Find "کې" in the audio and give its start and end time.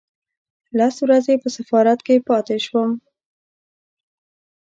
2.07-2.25